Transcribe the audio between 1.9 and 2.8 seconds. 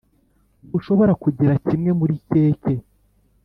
muri keke.